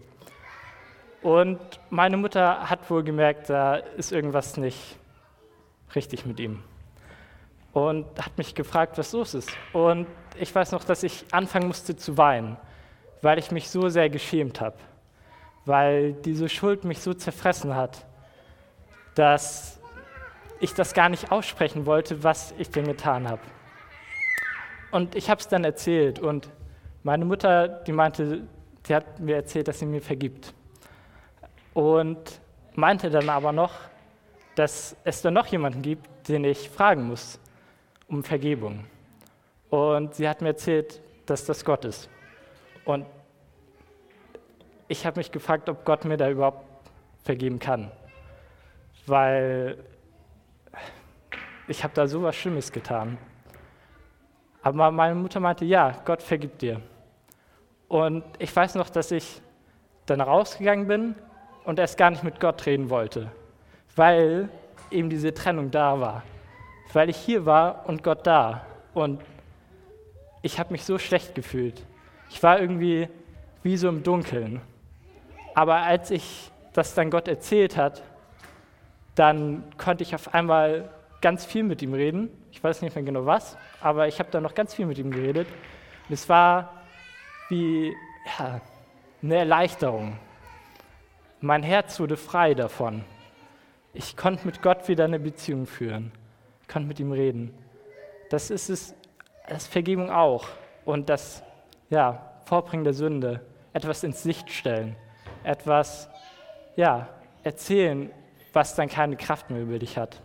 Und 1.25 1.57
meine 1.89 2.17
Mutter 2.17 2.69
hat 2.69 2.87
wohl 2.91 3.03
gemerkt, 3.03 3.49
da 3.49 3.77
ist 3.77 4.11
irgendwas 4.11 4.57
nicht 4.57 4.95
richtig 5.95 6.23
mit 6.27 6.39
ihm. 6.39 6.61
Und 7.73 8.05
hat 8.23 8.37
mich 8.37 8.53
gefragt, 8.53 8.99
was 8.99 9.11
los 9.11 9.33
ist. 9.33 9.49
Und 9.73 10.05
ich 10.39 10.53
weiß 10.53 10.71
noch, 10.71 10.83
dass 10.83 11.01
ich 11.01 11.25
anfangen 11.31 11.65
musste 11.65 11.95
zu 11.95 12.19
weinen, 12.19 12.57
weil 13.23 13.39
ich 13.39 13.49
mich 13.49 13.71
so 13.71 13.89
sehr 13.89 14.07
geschämt 14.11 14.61
habe, 14.61 14.75
weil 15.65 16.13
diese 16.13 16.47
Schuld 16.47 16.83
mich 16.83 16.99
so 16.99 17.11
zerfressen 17.15 17.75
hat, 17.75 18.05
dass 19.15 19.79
ich 20.59 20.75
das 20.75 20.93
gar 20.93 21.09
nicht 21.09 21.31
aussprechen 21.31 21.87
wollte, 21.87 22.23
was 22.23 22.53
ich 22.59 22.69
denn 22.69 22.85
getan 22.85 23.27
habe. 23.27 23.41
Und 24.91 25.15
ich 25.15 25.31
habe 25.31 25.41
es 25.41 25.47
dann 25.47 25.63
erzählt 25.63 26.19
und 26.19 26.51
meine 27.01 27.25
Mutter, 27.25 27.67
die 27.67 27.93
meinte, 27.93 28.43
die 28.87 28.93
hat 28.93 29.19
mir 29.19 29.37
erzählt, 29.37 29.67
dass 29.67 29.79
sie 29.79 29.87
mir 29.87 30.03
vergibt. 30.03 30.53
Und 31.75 32.41
meinte 32.73 33.09
dann 33.09 33.27
aber 33.29 33.51
noch, 33.51 33.73
dass 34.55 34.95
es 35.03 35.21
da 35.21 35.29
noch 35.29 35.45
jemanden 35.47 35.81
gibt, 35.81 36.07
den 36.29 36.45
ich 36.45 36.69
fragen 36.69 37.03
muss 37.03 37.37
um 38.07 38.23
Vergebung. 38.23 38.85
Und 39.69 40.15
sie 40.15 40.29
hat 40.29 40.41
mir 40.41 40.49
erzählt, 40.49 41.01
dass 41.25 41.43
das 41.43 41.65
Gott 41.65 41.83
ist. 41.83 42.09
Und 42.85 43.05
ich 44.87 45.05
habe 45.05 45.19
mich 45.19 45.31
gefragt, 45.31 45.67
ob 45.67 45.83
Gott 45.83 46.05
mir 46.05 46.15
da 46.15 46.29
überhaupt 46.29 46.65
vergeben 47.23 47.59
kann. 47.59 47.91
Weil 49.05 49.77
ich 51.67 51.83
habe 51.83 51.93
da 51.93 52.07
so 52.07 52.23
was 52.23 52.37
Schlimmes 52.37 52.71
getan. 52.71 53.17
Aber 54.61 54.91
meine 54.91 55.15
Mutter 55.15 55.41
meinte, 55.41 55.65
ja, 55.65 55.91
Gott 56.05 56.23
vergibt 56.23 56.61
dir. 56.61 56.79
Und 57.89 58.23
ich 58.39 58.55
weiß 58.55 58.75
noch, 58.75 58.89
dass 58.89 59.11
ich 59.11 59.41
dann 60.05 60.21
rausgegangen 60.21 60.87
bin 60.87 61.15
und 61.65 61.79
erst 61.79 61.97
gar 61.97 62.09
nicht 62.11 62.23
mit 62.23 62.39
Gott 62.39 62.65
reden 62.65 62.89
wollte, 62.89 63.31
weil 63.95 64.49
eben 64.91 65.09
diese 65.09 65.33
Trennung 65.33 65.71
da 65.71 65.99
war. 65.99 66.23
Weil 66.93 67.09
ich 67.09 67.17
hier 67.17 67.45
war 67.45 67.87
und 67.87 68.03
Gott 68.03 68.25
da. 68.25 68.65
Und 68.93 69.21
ich 70.41 70.59
habe 70.59 70.71
mich 70.71 70.85
so 70.85 70.97
schlecht 70.97 71.35
gefühlt. 71.35 71.83
Ich 72.29 72.41
war 72.41 72.59
irgendwie 72.59 73.09
wie 73.63 73.77
so 73.77 73.89
im 73.89 74.03
Dunkeln. 74.03 74.61
Aber 75.55 75.77
als 75.77 76.11
ich 76.11 76.51
das 76.73 76.93
dann 76.93 77.09
Gott 77.09 77.27
erzählt 77.27 77.77
hat, 77.77 78.03
dann 79.15 79.63
konnte 79.77 80.03
ich 80.03 80.13
auf 80.13 80.33
einmal 80.33 80.89
ganz 81.21 81.45
viel 81.45 81.63
mit 81.63 81.81
ihm 81.81 81.93
reden. 81.93 82.29
Ich 82.51 82.63
weiß 82.63 82.81
nicht 82.81 82.95
mehr 82.95 83.03
genau 83.03 83.25
was, 83.25 83.57
aber 83.81 84.07
ich 84.07 84.19
habe 84.19 84.29
dann 84.29 84.43
noch 84.43 84.53
ganz 84.53 84.73
viel 84.73 84.85
mit 84.85 84.97
ihm 84.97 85.11
geredet. 85.11 85.47
Und 86.07 86.13
es 86.13 86.29
war 86.29 86.73
wie 87.49 87.95
ja, 88.37 88.61
eine 89.23 89.35
Erleichterung. 89.35 90.17
Mein 91.45 91.61
Herz 91.61 91.99
wurde 91.99 92.17
frei 92.17 92.55
davon. 92.55 93.05
Ich 93.93 94.17
konnte 94.17 94.47
mit 94.47 94.63
Gott 94.63 94.87
wieder 94.87 95.03
eine 95.03 95.19
Beziehung 95.19 95.67
führen, 95.67 96.11
ich 96.63 96.67
konnte 96.67 96.87
mit 96.87 96.99
ihm 96.99 97.11
reden. 97.11 97.55
Das 98.31 98.49
ist 98.49 98.67
es, 98.71 98.95
das 99.47 99.67
Vergebung 99.67 100.09
auch 100.09 100.47
und 100.85 101.07
das 101.07 101.43
ja, 101.91 102.31
Vorbringen 102.45 102.83
der 102.83 102.95
Sünde, 102.95 103.45
etwas 103.73 104.03
ins 104.03 104.25
Licht 104.25 104.49
stellen, 104.49 104.95
etwas 105.43 106.09
ja, 106.77 107.09
erzählen, 107.43 108.09
was 108.51 108.73
dann 108.73 108.89
keine 108.89 109.15
Kraft 109.15 109.51
mehr 109.51 109.61
über 109.61 109.77
dich 109.77 109.99
hat. 109.99 110.23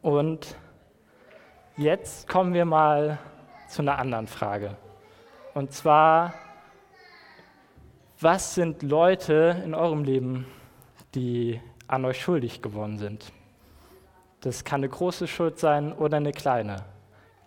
Und 0.00 0.56
jetzt 1.76 2.26
kommen 2.26 2.54
wir 2.54 2.64
mal 2.64 3.18
zu 3.68 3.82
einer 3.82 3.98
anderen 3.98 4.28
Frage. 4.28 4.78
Und 5.52 5.74
zwar, 5.74 6.32
was 8.20 8.54
sind 8.54 8.82
Leute 8.82 9.62
in 9.64 9.74
eurem 9.74 10.02
Leben, 10.02 10.46
die 11.14 11.60
an 11.86 12.04
euch 12.04 12.20
schuldig 12.20 12.62
geworden 12.62 12.98
sind? 12.98 13.32
Das 14.40 14.64
kann 14.64 14.80
eine 14.80 14.88
große 14.88 15.26
Schuld 15.26 15.58
sein 15.58 15.92
oder 15.92 16.16
eine 16.16 16.32
kleine. 16.32 16.84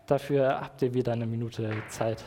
Dafür 0.07 0.61
habt 0.61 0.81
ihr 0.81 0.93
wieder 0.93 1.13
eine 1.13 1.25
Minute 1.25 1.71
Zeit. 1.89 2.23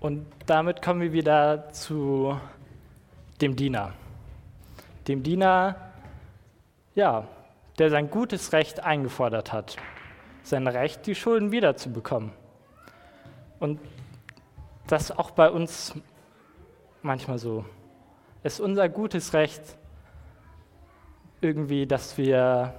Und 0.00 0.26
damit 0.46 0.82
kommen 0.82 1.00
wir 1.00 1.12
wieder 1.12 1.70
zu 1.70 2.38
dem 3.40 3.56
Diener. 3.56 3.94
Dem 5.08 5.22
Diener, 5.22 5.92
ja, 6.94 7.26
der 7.78 7.90
sein 7.90 8.10
gutes 8.10 8.52
Recht 8.52 8.80
eingefordert 8.80 9.52
hat. 9.52 9.76
Sein 10.44 10.68
Recht, 10.68 11.06
die 11.06 11.16
Schulden 11.16 11.50
wiederzubekommen. 11.50 12.30
Und 13.58 13.80
das 14.86 15.10
auch 15.10 15.32
bei 15.32 15.50
uns 15.50 15.94
manchmal 17.02 17.38
so. 17.38 17.64
Es 18.42 18.54
ist 18.54 18.60
unser 18.60 18.88
gutes 18.88 19.32
Recht, 19.32 19.62
irgendwie, 21.40 21.86
dass 21.86 22.16
wir 22.16 22.74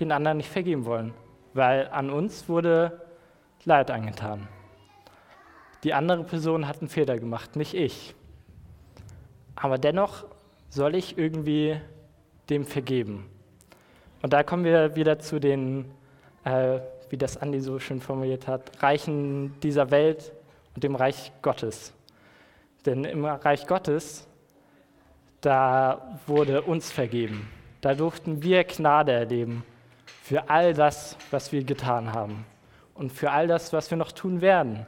den 0.00 0.10
anderen 0.10 0.38
nicht 0.38 0.48
vergeben 0.48 0.84
wollen, 0.84 1.14
weil 1.54 1.88
an 1.88 2.10
uns 2.10 2.48
wurde 2.48 3.00
Leid 3.64 3.90
angetan. 3.90 4.48
Die 5.84 5.94
andere 5.94 6.24
Person 6.24 6.66
hat 6.66 6.80
einen 6.80 6.88
Fehler 6.88 7.18
gemacht, 7.18 7.56
nicht 7.56 7.74
ich. 7.74 8.14
Aber 9.54 9.78
dennoch 9.78 10.24
soll 10.68 10.94
ich 10.94 11.18
irgendwie 11.18 11.80
dem 12.48 12.64
vergeben. 12.64 13.28
Und 14.22 14.32
da 14.32 14.42
kommen 14.42 14.64
wir 14.64 14.96
wieder 14.96 15.18
zu 15.18 15.40
den, 15.40 15.90
äh, 16.44 16.80
wie 17.12 17.18
das 17.18 17.36
Andi 17.36 17.60
so 17.60 17.78
schön 17.78 18.00
formuliert 18.00 18.48
hat, 18.48 18.82
Reichen 18.82 19.60
dieser 19.60 19.90
Welt 19.90 20.32
und 20.74 20.82
dem 20.82 20.96
Reich 20.96 21.30
Gottes. 21.42 21.92
Denn 22.86 23.04
im 23.04 23.24
Reich 23.24 23.66
Gottes, 23.66 24.26
da 25.42 26.18
wurde 26.26 26.62
uns 26.62 26.90
vergeben. 26.90 27.48
Da 27.82 27.94
durften 27.94 28.42
wir 28.42 28.64
Gnade 28.64 29.12
erleben 29.12 29.62
für 30.22 30.48
all 30.48 30.72
das, 30.72 31.16
was 31.30 31.52
wir 31.52 31.62
getan 31.64 32.12
haben 32.14 32.46
und 32.94 33.12
für 33.12 33.30
all 33.30 33.46
das, 33.46 33.72
was 33.72 33.90
wir 33.90 33.98
noch 33.98 34.12
tun 34.12 34.40
werden 34.40 34.86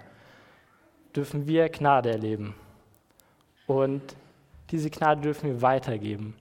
dürfen 1.15 1.47
wir 1.47 1.69
Gnade 1.69 2.11
erleben. 2.11 2.55
Und 3.67 4.17
diese 4.71 4.91
Gnade 4.91 5.21
dürfen 5.21 5.49
wir 5.49 5.63
weitergeben. 5.63 6.35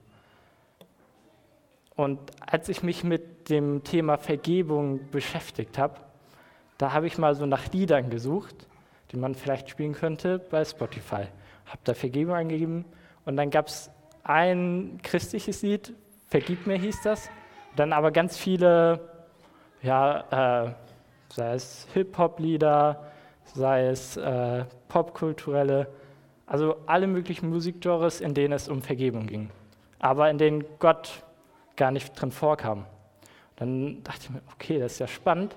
Und 1.94 2.18
als 2.40 2.68
ich 2.68 2.82
mich 2.82 3.04
mit 3.04 3.22
dem 3.48 3.84
Thema 3.84 4.16
Vergebung 4.16 5.10
beschäftigt 5.10 5.78
habe, 5.78 6.00
da 6.78 6.92
habe 6.92 7.06
ich 7.06 7.18
mal 7.18 7.34
so 7.34 7.46
nach 7.46 7.72
Liedern 7.72 8.10
gesucht, 8.10 8.66
die 9.12 9.16
man 9.16 9.34
vielleicht 9.34 9.70
spielen 9.70 9.92
könnte 9.92 10.38
bei 10.38 10.64
Spotify. 10.64 11.26
Habe 11.66 11.80
da 11.84 11.94
Vergebung 11.94 12.34
eingegeben 12.34 12.84
und 13.24 13.36
dann 13.36 13.50
gab 13.50 13.68
es 13.68 13.90
ein 14.24 14.98
christliches 15.02 15.62
Lied, 15.62 15.94
Vergib 16.34 16.66
mir 16.66 16.76
hieß 16.76 17.02
das, 17.02 17.30
dann 17.76 17.92
aber 17.92 18.10
ganz 18.10 18.36
viele, 18.36 18.98
ja, 19.82 20.64
äh, 20.66 20.74
sei 21.28 21.54
es 21.54 21.86
Hip-Hop-Lieder, 21.94 23.04
sei 23.44 23.86
es 23.86 24.16
äh, 24.16 24.64
popkulturelle, 24.88 25.86
also 26.46 26.76
alle 26.86 27.06
möglichen 27.06 27.50
Musikgenres, 27.50 28.20
in 28.20 28.34
denen 28.34 28.52
es 28.52 28.68
um 28.68 28.82
Vergebung 28.82 29.26
ging, 29.26 29.50
aber 30.00 30.28
in 30.28 30.38
denen 30.38 30.64
Gott 30.80 31.22
gar 31.76 31.90
nicht 31.90 32.20
drin 32.20 32.32
vorkam. 32.32 32.86
Dann 33.56 34.02
dachte 34.02 34.20
ich 34.22 34.30
mir, 34.30 34.42
okay, 34.52 34.78
das 34.78 34.94
ist 34.94 34.98
ja 34.98 35.06
spannend, 35.06 35.54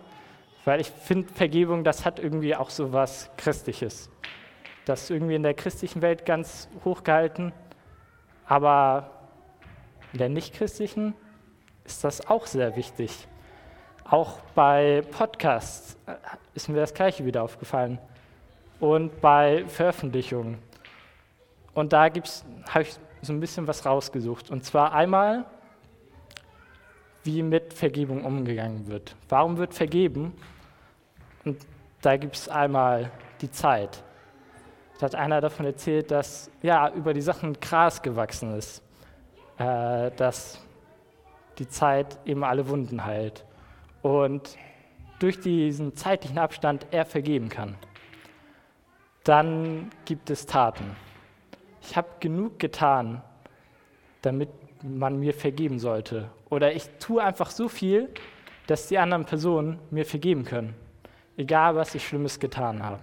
weil 0.66 0.82
ich 0.82 0.90
finde, 0.90 1.32
Vergebung, 1.34 1.84
das 1.84 2.06
hat 2.06 2.20
irgendwie 2.20 2.56
auch 2.56 2.70
so 2.70 2.94
was 2.94 3.30
Christliches. 3.38 4.10
Das 4.86 5.04
ist 5.04 5.10
irgendwie 5.10 5.36
in 5.36 5.44
der 5.44 5.54
christlichen 5.54 6.02
Welt 6.02 6.26
ganz 6.26 6.70
hochgehalten, 6.86 7.54
aber 8.46 9.12
in 10.14 10.20
der 10.20 10.30
nichtchristlichen 10.30 11.14
ist 11.84 12.04
das 12.04 12.28
auch 12.28 12.46
sehr 12.46 12.76
wichtig. 12.76 13.28
Auch 14.04 14.40
bei 14.56 15.04
Podcasts 15.12 15.98
äh, 16.06 16.16
ist 16.54 16.70
mir 16.70 16.78
das 16.78 16.94
Gleiche 16.94 17.26
wieder 17.26 17.44
aufgefallen. 17.44 18.00
Und 18.80 19.20
bei 19.22 19.66
Veröffentlichungen. 19.66 20.60
Und 21.74 21.94
da 21.94 22.04
habe 22.04 22.20
ich 22.20 23.00
so 23.22 23.34
ein 23.34 23.40
bisschen 23.40 23.68
was 23.68 23.86
rausgesucht. 23.86 24.50
Und 24.50 24.64
zwar 24.64 24.94
einmal, 24.94 25.46
wie 27.28 27.44
mit 27.44 27.74
Vergebung 27.74 28.24
umgegangen 28.24 28.88
wird. 28.88 29.16
Warum 29.30 29.58
wird 29.58 29.74
vergeben? 29.74 30.34
Und 31.46 31.58
da 32.02 32.16
gibt 32.16 32.36
es 32.36 32.50
einmal 32.50 33.12
die 33.42 33.52
Zeit. 33.52 34.02
Da 34.98 35.06
hat 35.06 35.14
einer 35.16 35.42
davon 35.42 35.66
erzählt, 35.66 36.10
dass 36.10 36.50
ja, 36.64 36.90
über 36.90 37.14
die 37.14 37.22
Sachen 37.22 37.60
Gras 37.60 38.02
gewachsen 38.02 38.56
ist, 38.58 38.82
äh, 39.58 40.10
dass 40.12 40.66
die 41.60 41.68
Zeit 41.68 42.18
eben 42.26 42.44
alle 42.44 42.70
Wunden 42.70 43.06
heilt 43.06 43.46
und 44.02 44.58
durch 45.20 45.40
diesen 45.40 45.96
zeitlichen 45.96 46.38
Abstand 46.38 46.88
er 46.92 47.06
vergeben 47.06 47.50
kann. 47.50 47.76
Dann 49.26 49.90
gibt 50.06 50.30
es 50.30 50.46
Taten. 50.46 50.96
Ich 51.82 51.98
habe 51.98 52.08
genug 52.22 52.58
getan, 52.58 53.22
damit 54.22 54.50
man 54.84 55.20
mir 55.20 55.34
vergeben 55.34 55.80
sollte. 55.80 56.30
Oder 56.50 56.74
ich 56.74 56.90
tue 57.00 57.24
einfach 57.24 57.52
so 57.52 57.68
viel, 57.70 58.10
dass 58.68 58.88
die 58.88 58.98
anderen 58.98 59.26
Personen 59.26 59.80
mir 59.92 60.06
vergeben 60.06 60.44
können, 60.44 60.76
egal 61.38 61.76
was 61.76 61.96
ich 61.96 62.06
Schlimmes 62.06 62.40
getan 62.40 62.84
habe. 62.84 63.00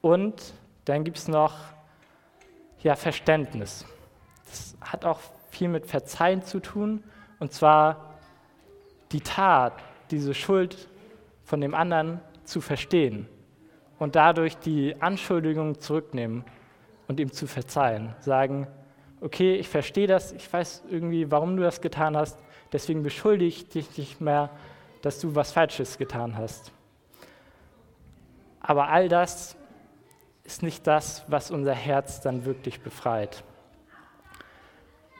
Und 0.00 0.54
dann 0.84 1.04
gibt 1.04 1.18
es 1.18 1.28
noch 1.28 1.54
ja, 2.82 2.96
Verständnis. 2.96 3.84
Das 4.46 4.76
hat 4.80 5.04
auch 5.04 5.20
viel 5.50 5.68
mit 5.68 5.86
Verzeihen 5.86 6.42
zu 6.42 6.60
tun, 6.60 7.04
und 7.38 7.52
zwar 7.52 8.18
die 9.12 9.20
Tat, 9.20 9.74
diese 10.10 10.34
Schuld 10.34 10.88
von 11.44 11.60
dem 11.60 11.74
anderen 11.74 12.20
zu 12.44 12.60
verstehen 12.60 13.28
und 13.98 14.16
dadurch 14.16 14.56
die 14.58 15.00
Anschuldigung 15.00 15.78
zurücknehmen 15.80 16.44
und 17.08 17.20
ihm 17.20 17.32
zu 17.32 17.46
verzeihen. 17.46 18.14
Sagen, 18.20 18.66
okay, 19.22 19.54
ich 19.54 19.68
verstehe 19.68 20.06
das, 20.06 20.32
ich 20.32 20.52
weiß 20.52 20.82
irgendwie, 20.90 21.30
warum 21.30 21.56
du 21.56 21.62
das 21.62 21.80
getan 21.80 22.16
hast, 22.16 22.38
deswegen 22.72 23.02
beschuldige 23.02 23.46
ich 23.46 23.68
dich 23.68 23.96
nicht 23.96 24.20
mehr, 24.20 24.50
dass 25.00 25.20
du 25.20 25.34
was 25.34 25.52
Falsches 25.52 25.96
getan 25.96 26.36
hast. 26.36 26.72
Aber 28.60 28.88
all 28.88 29.08
das 29.08 29.56
ist 30.44 30.62
nicht 30.62 30.86
das, 30.86 31.24
was 31.28 31.50
unser 31.50 31.74
Herz 31.74 32.20
dann 32.20 32.44
wirklich 32.44 32.80
befreit. 32.80 33.44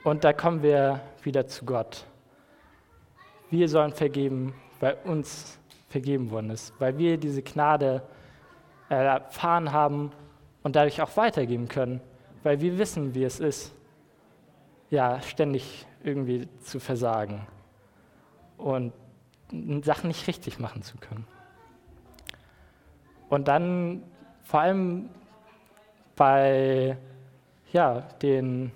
Und 0.05 0.25
da 0.25 0.33
kommen 0.33 0.63
wir 0.63 1.01
wieder 1.23 1.47
zu 1.47 1.65
Gott. 1.65 2.05
Wir 3.51 3.69
sollen 3.69 3.93
vergeben, 3.93 4.55
weil 4.81 4.97
uns 5.05 5.59
vergeben 5.89 6.31
worden 6.31 6.51
ist, 6.51 6.73
weil 6.81 6.99
wir 6.99 7.19
diese 7.19 7.43
Gnade 7.43 8.03
erfahren 8.89 9.73
haben 9.73 10.11
und 10.63 10.75
dadurch 10.75 11.01
auch 11.03 11.17
weitergeben 11.17 11.69
können, 11.69 12.01
weil 12.43 12.61
wir 12.61 12.79
wissen, 12.79 13.15
wie 13.15 13.25
es 13.25 13.39
ist, 13.39 13.73
ja, 14.93 15.23
ständig 15.23 15.87
irgendwie 16.05 16.49
zu 16.61 16.79
versagen 16.79 17.47
und 18.59 18.93
Sachen 19.83 20.09
nicht 20.09 20.27
richtig 20.29 20.59
machen 20.59 20.83
zu 20.83 20.99
können. 20.99 21.27
Und 23.31 23.49
dann 23.49 24.03
vor 24.43 24.61
allem 24.61 25.09
bei 26.15 26.99
ja, 27.73 28.03
den 28.21 28.71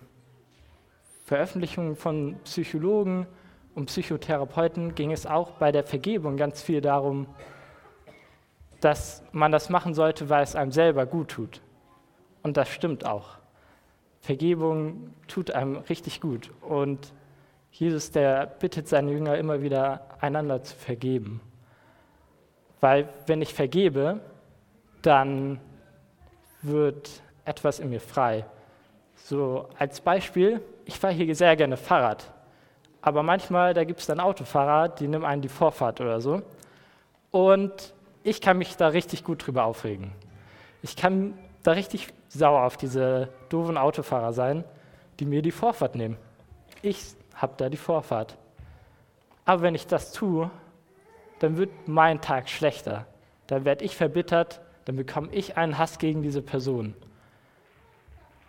Veröffentlichungen 1.27 1.97
von 1.97 2.39
Psychologen 2.45 3.27
und 3.75 3.87
Psychotherapeuten 3.87 4.95
ging 4.95 5.13
es 5.13 5.27
auch 5.27 5.51
bei 5.53 5.71
der 5.71 5.85
Vergebung 5.85 6.39
ganz 6.39 6.63
viel 6.63 6.81
darum, 6.81 7.27
dass 8.81 9.23
man 9.33 9.53
das 9.53 9.69
machen 9.69 9.93
sollte, 9.93 10.31
weil 10.31 10.45
es 10.45 10.57
einem 10.57 10.73
selber 10.73 11.05
gut 11.05 11.29
tut. 11.29 11.61
Und 12.43 12.57
das 12.57 12.71
stimmt 12.71 13.05
auch. 13.05 13.37
Vergebung 14.21 15.15
tut 15.29 15.51
einem 15.51 15.77
richtig 15.77 16.21
gut. 16.21 16.51
Und 16.61 17.13
Jesus, 17.71 18.11
der 18.11 18.47
bittet 18.47 18.89
seine 18.89 19.13
Jünger 19.13 19.37
immer 19.37 19.63
wieder, 19.63 20.07
einander 20.21 20.63
zu 20.63 20.75
vergeben. 20.75 21.41
Weil 22.81 23.09
wenn 23.27 23.43
ich 23.43 23.55
vergebe, 23.55 24.21
dann 25.03 25.61
wird 26.63 27.23
etwas 27.45 27.79
in 27.79 27.91
mir 27.91 28.01
frei. 28.01 28.45
So 29.15 29.69
als 29.79 30.01
Beispiel, 30.01 30.61
ich 30.85 30.99
fahre 30.99 31.15
hier 31.15 31.35
sehr 31.35 31.57
gerne 31.57 31.77
Fahrrad. 31.77 32.33
Aber 33.01 33.23
manchmal, 33.23 33.73
da 33.73 33.85
gibt 33.85 34.01
es 34.01 34.07
dann 34.07 34.21
Autofahrer, 34.21 34.89
die 34.89 35.07
nehmen 35.07 35.25
einen 35.25 35.43
die 35.43 35.49
Vorfahrt 35.49 36.01
oder 36.01 36.21
so. 36.21 36.43
Und 37.31 37.95
ich 38.25 38.41
kann 38.41 38.59
mich 38.59 38.77
da 38.77 38.89
richtig 38.89 39.23
gut 39.23 39.47
drüber 39.47 39.65
aufregen. 39.65 40.13
Ich 40.83 40.97
kann 40.97 41.39
da 41.67 41.73
richtig 41.73 42.09
sauer 42.29 42.63
auf 42.63 42.77
diese 42.77 43.29
doofen 43.49 43.77
Autofahrer 43.77 44.33
sein, 44.33 44.65
die 45.19 45.27
mir 45.27 45.43
die 45.43 45.51
Vorfahrt 45.51 45.97
nehmen. 45.97 46.17
Ich 46.83 47.15
habe 47.35 47.55
da 47.57 47.69
die 47.69 47.77
Vorfahrt. 47.77 48.37
Aber 49.45 49.63
wenn 49.63 49.75
ich 49.75 49.87
das 49.87 50.13
tue, 50.13 50.51
dann 51.41 51.57
wird 51.57 51.71
mein 51.87 52.21
Tag 52.21 52.49
schlechter. 52.49 53.07
Dann 53.47 53.65
werde 53.65 53.85
ich 53.85 53.97
verbittert, 53.97 54.61
dann 54.85 54.97
bekomme 54.97 55.29
ich 55.33 55.57
einen 55.57 55.79
Hass 55.79 55.99
gegen 55.99 56.23
diese 56.23 56.43
Person. 56.43 56.95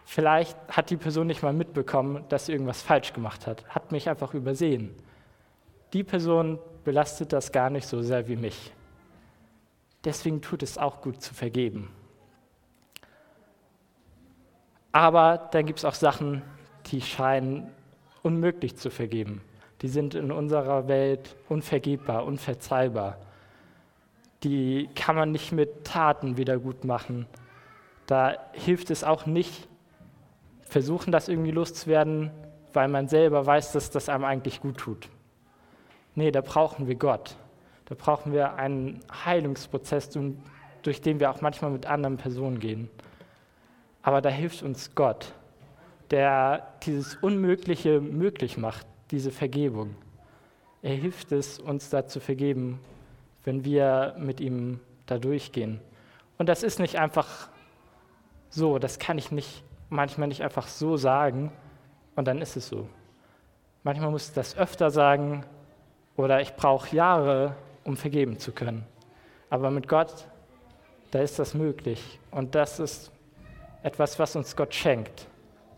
Vielleicht 0.05 0.57
hat 0.69 0.89
die 0.89 0.97
Person 0.97 1.27
nicht 1.27 1.43
mal 1.43 1.53
mitbekommen, 1.53 2.23
dass 2.29 2.45
sie 2.45 2.53
irgendwas 2.53 2.81
falsch 2.81 3.13
gemacht 3.13 3.47
hat, 3.47 3.67
hat 3.67 3.91
mich 3.91 4.09
einfach 4.09 4.33
übersehen. 4.33 4.95
Die 5.93 6.03
Person 6.03 6.59
belastet 6.83 7.33
das 7.33 7.51
gar 7.51 7.69
nicht 7.69 7.87
so 7.87 8.01
sehr 8.01 8.27
wie 8.27 8.35
mich. 8.35 8.71
Deswegen 10.05 10.41
tut 10.41 10.63
es 10.63 10.77
auch 10.77 11.01
gut 11.01 11.21
zu 11.21 11.33
vergeben. 11.33 11.89
Aber 14.91 15.49
dann 15.51 15.65
gibt 15.65 15.79
es 15.79 15.85
auch 15.85 15.93
Sachen, 15.93 16.41
die 16.87 17.01
scheinen 17.01 17.69
unmöglich 18.23 18.77
zu 18.77 18.89
vergeben. 18.89 19.41
Die 19.81 19.87
sind 19.87 20.15
in 20.15 20.31
unserer 20.31 20.87
Welt 20.87 21.35
unvergebbar, 21.49 22.25
unverzeihbar. 22.25 23.17
Die 24.43 24.89
kann 24.95 25.15
man 25.15 25.31
nicht 25.31 25.51
mit 25.51 25.85
Taten 25.85 26.37
wieder 26.37 26.57
gut 26.57 26.83
machen. 26.83 27.27
Da 28.07 28.35
hilft 28.53 28.89
es 28.89 29.03
auch 29.03 29.25
nicht, 29.25 29.67
versuchen, 30.63 31.11
das 31.11 31.27
irgendwie 31.27 31.51
loszuwerden, 31.51 32.31
weil 32.73 32.87
man 32.87 33.07
selber 33.07 33.45
weiß, 33.45 33.71
dass 33.71 33.89
das 33.89 34.09
einem 34.09 34.25
eigentlich 34.25 34.61
gut 34.61 34.77
tut. 34.77 35.09
Nee, 36.15 36.31
da 36.31 36.41
brauchen 36.41 36.87
wir 36.87 36.95
Gott. 36.95 37.35
Da 37.85 37.95
brauchen 37.95 38.33
wir 38.33 38.55
einen 38.55 38.99
Heilungsprozess, 39.25 40.09
durch 40.81 41.01
den 41.01 41.19
wir 41.19 41.31
auch 41.31 41.41
manchmal 41.41 41.71
mit 41.71 41.85
anderen 41.85 42.17
Personen 42.17 42.59
gehen. 42.59 42.89
Aber 44.07 44.21
da 44.21 44.29
hilft 44.29 44.63
uns 44.63 44.95
Gott, 44.95 45.33
der 46.11 46.65
dieses 46.83 47.15
Unmögliche 47.15 47.99
möglich 47.99 48.57
macht, 48.57 48.87
diese 49.11 49.31
Vergebung. 49.31 49.97
Er 50.81 50.95
hilft 50.95 51.33
es, 51.33 51.59
uns 51.59 51.89
da 51.89 52.07
zu 52.07 52.21
vergeben, 52.21 52.79
wenn 53.43 53.65
wir 53.65 54.15
mit 54.17 54.39
ihm 54.39 54.79
da 55.07 55.17
durchgehen. 55.17 55.81
Und 56.37 56.47
das 56.47 56.63
ist 56.63 56.79
nicht 56.79 56.97
einfach 56.97 57.49
so, 58.49 58.79
das 58.79 58.97
kann 58.97 59.17
ich 59.17 59.33
nicht 59.33 59.61
manchmal 59.89 60.29
nicht 60.29 60.41
einfach 60.41 60.67
so 60.67 60.95
sagen 60.95 61.51
und 62.15 62.29
dann 62.29 62.41
ist 62.41 62.55
es 62.55 62.69
so. 62.69 62.87
Manchmal 63.83 64.09
muss 64.09 64.29
ich 64.29 64.33
das 64.33 64.57
öfter 64.57 64.89
sagen 64.89 65.43
oder 66.15 66.39
ich 66.39 66.55
brauche 66.55 66.95
Jahre, 66.95 67.57
um 67.83 67.97
vergeben 67.97 68.39
zu 68.39 68.53
können. 68.53 68.85
Aber 69.49 69.69
mit 69.69 69.89
Gott, 69.89 70.29
da 71.11 71.19
ist 71.19 71.39
das 71.39 71.53
möglich. 71.53 72.21
Und 72.31 72.55
das 72.55 72.79
ist 72.79 73.11
etwas, 73.87 74.19
was 74.19 74.35
uns 74.35 74.55
Gott 74.55 74.73
schenkt, 74.73 75.27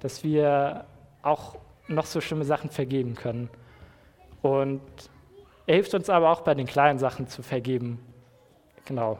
dass 0.02 0.24
wir 0.24 0.86
auch 1.22 1.56
noch 1.88 2.06
so 2.06 2.22
schlimme 2.22 2.46
Sachen 2.46 2.70
vergeben 2.70 3.16
können. 3.16 3.50
Und 4.42 4.82
er 5.66 5.76
hilft 5.76 5.94
uns 5.94 6.10
aber 6.10 6.30
auch 6.30 6.42
bei 6.42 6.56
den 6.56 6.68
kleinen 6.68 7.00
Sachen 7.00 7.28
zu 7.28 7.44
vergeben. 7.44 8.00
Genau, 8.86 9.20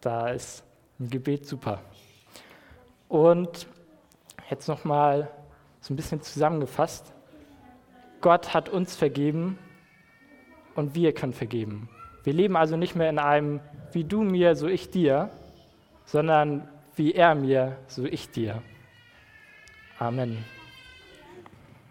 da 0.00 0.28
ist 0.28 0.64
ein 0.98 1.10
Gebet 1.10 1.46
super. 1.46 1.80
Und 3.08 3.66
Jetzt 4.52 4.68
nochmal 4.68 5.30
so 5.80 5.94
ein 5.94 5.96
bisschen 5.96 6.20
zusammengefasst. 6.20 7.14
Gott 8.20 8.52
hat 8.52 8.68
uns 8.68 8.94
vergeben 8.94 9.58
und 10.74 10.94
wir 10.94 11.14
können 11.14 11.32
vergeben. 11.32 11.88
Wir 12.22 12.34
leben 12.34 12.54
also 12.54 12.76
nicht 12.76 12.94
mehr 12.94 13.08
in 13.08 13.18
einem 13.18 13.60
wie 13.92 14.04
du 14.04 14.20
mir, 14.20 14.54
so 14.54 14.68
ich 14.68 14.90
dir, 14.90 15.30
sondern 16.04 16.68
wie 16.96 17.12
er 17.12 17.34
mir, 17.34 17.78
so 17.88 18.04
ich 18.04 18.30
dir. 18.30 18.62
Amen. 19.98 20.44